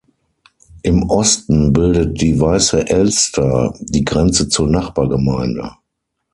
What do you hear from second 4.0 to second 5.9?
Grenze zur Nachbargemeinde.